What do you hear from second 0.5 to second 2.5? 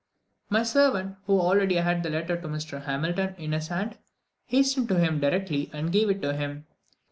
servant, who already had the letter to